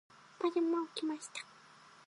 [0.39, 1.45] パジャマを着ました。